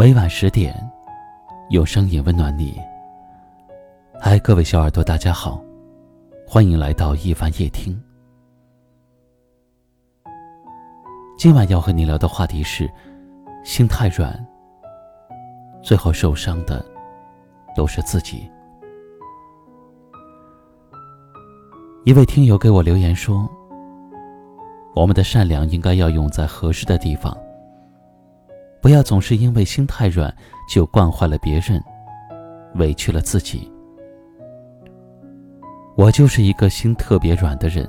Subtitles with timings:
[0.00, 0.74] 每晚十点，
[1.68, 2.80] 用声音温暖你。
[4.18, 5.62] 嗨，各位小耳朵，大家好，
[6.48, 8.02] 欢迎来到一凡夜听。
[11.36, 12.90] 今晚要和你聊的话题是：
[13.62, 14.42] 心太软，
[15.82, 16.82] 最后受伤的
[17.76, 18.50] 都是自己。
[22.06, 23.46] 一位听友给我留言说
[24.96, 27.36] ：“我们的善良应该要用在合适的地方。”
[28.80, 30.34] 不要总是因为心太软
[30.68, 31.82] 就惯坏了别人，
[32.76, 33.70] 委屈了自己。
[35.96, 37.88] 我就是一个心特别软的人。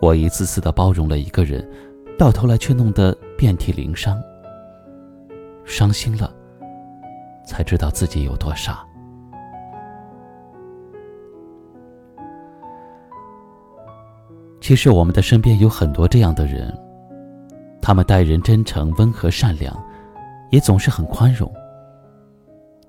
[0.00, 1.68] 我一次次的包容了一个人，
[2.16, 4.22] 到头来却弄得遍体鳞伤。
[5.64, 6.32] 伤心了，
[7.44, 8.86] 才知道自己有多傻。
[14.60, 16.72] 其实我们的身边有很多这样的人。
[17.88, 19.74] 他们待人真诚、温和、善良，
[20.50, 21.50] 也总是很宽容。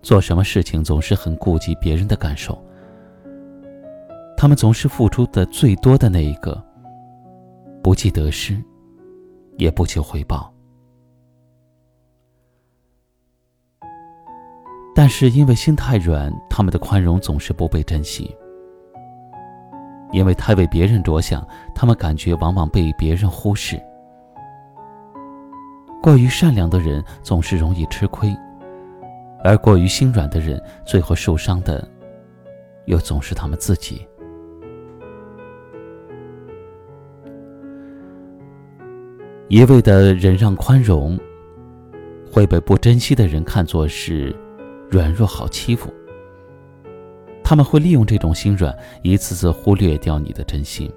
[0.00, 2.58] 做什么事情总是很顾及别人的感受。
[4.38, 6.64] 他们总是付出的最多的那一个，
[7.82, 8.56] 不计得失，
[9.58, 10.50] 也不求回报。
[14.94, 18.34] 但是因为心太软，他们的宽容总是不被珍惜。
[20.10, 23.78] 因为太为别人着想，他们感觉往往被别人忽视。
[26.06, 28.32] 过于善良的人总是容易吃亏，
[29.42, 31.84] 而过于心软的人，最后受伤的
[32.84, 34.06] 又总是他们自己。
[39.48, 41.18] 一味的忍让宽容，
[42.30, 44.32] 会被不珍惜的人看作是
[44.88, 45.92] 软弱好欺负。
[47.42, 50.88] 他们会利用这种心软，一次次忽略掉你的真心。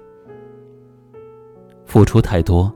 [1.84, 2.72] 付出太多。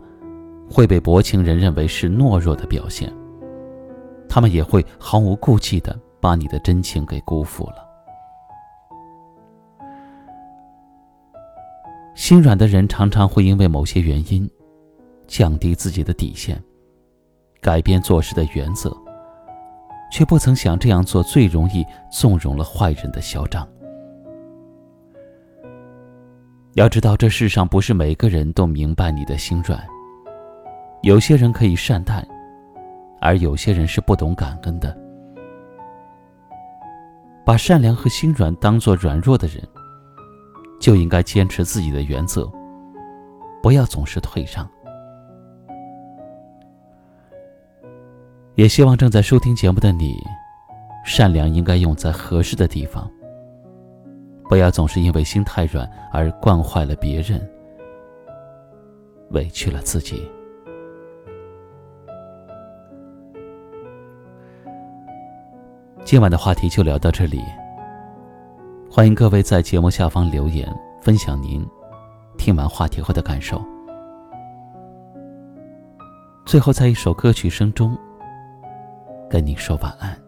[0.71, 3.13] 会被薄情人认为是懦弱的表现，
[4.29, 7.85] 他们也会毫无顾忌的把你的真情给辜负了。
[12.15, 14.49] 心软的人常常会因为某些原因，
[15.27, 16.63] 降低自己的底线，
[17.61, 18.97] 改变做事的原则，
[20.11, 23.69] 却不曾想这样做最容易纵容了坏人的嚣张。
[26.75, 29.85] 要知道，这世上不是每个人都明白你的心软。
[31.05, 32.27] 有些人可以善待，
[33.21, 34.97] 而有些人是不懂感恩的。
[37.45, 39.63] 把善良和心软当做软弱的人，
[40.81, 42.51] 就应该坚持自己的原则，
[43.63, 44.67] 不要总是退让。
[48.55, 50.17] 也希望正在收听节目的你，
[51.05, 53.11] 善良应该用在合适的地方，
[54.49, 57.47] 不要总是因为心太软而惯坏了别人，
[59.33, 60.27] 委屈了自己。
[66.05, 67.43] 今晚的话题就聊到这里。
[68.91, 70.69] 欢迎各位在节目下方留言，
[71.01, 71.67] 分享您
[72.37, 73.65] 听完话题后的感受。
[76.45, 77.97] 最后，在一首歌曲声中，
[79.31, 80.24] 跟你说晚安。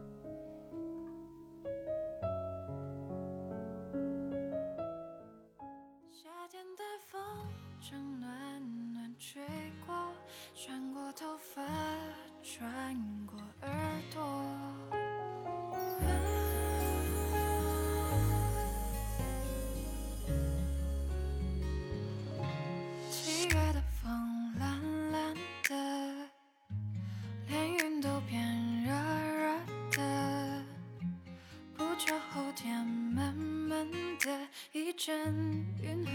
[35.07, 36.11] 阵云后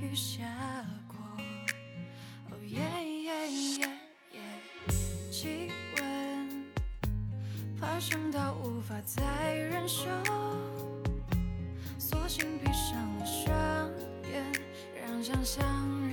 [0.00, 0.46] 雨下
[1.06, 1.18] 过，
[2.48, 2.80] 哦耶
[3.24, 3.88] 耶耶
[4.32, 4.40] 耶，
[5.30, 6.64] 气温
[7.78, 10.06] 爬升到无法再忍受，
[11.98, 13.90] 索性闭上了双
[14.32, 14.42] 眼，
[15.06, 16.03] 让想象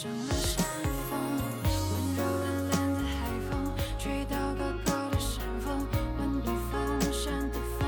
[0.00, 0.64] 上了山
[1.10, 1.18] 风
[1.90, 3.10] 温柔懒懒的海
[3.50, 3.50] 风
[3.98, 5.84] 吹到高高的山峰
[6.20, 7.80] 温的风山的风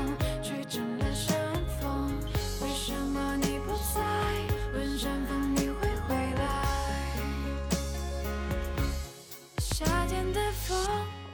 [0.43, 1.31] 吹成了山
[1.79, 2.11] 风
[2.61, 4.01] 为什么你不在？
[4.73, 6.41] 问山风你会回来？
[9.59, 10.77] 夏天的风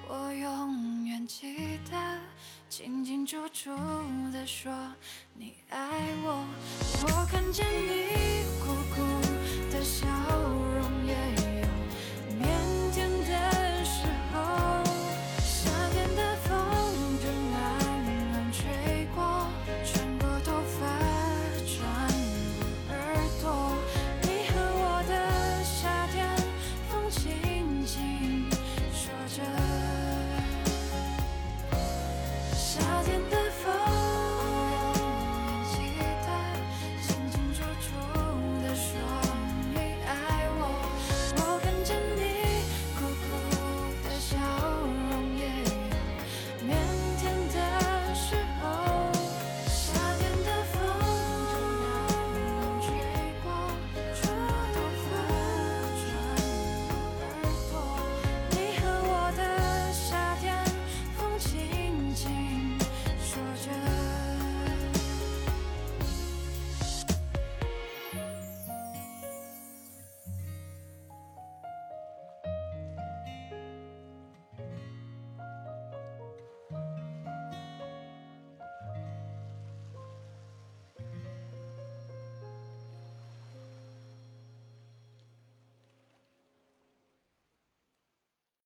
[0.08, 1.98] 我永远记得
[2.70, 3.76] 清清楚楚
[4.32, 4.72] 的说
[5.34, 5.80] 你爱
[6.24, 6.46] 我。
[7.02, 7.97] 我看见你